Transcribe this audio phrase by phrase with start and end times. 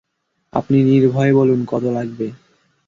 [0.53, 2.27] আপনি নির্ভয়ে বলুন কত লাগবে।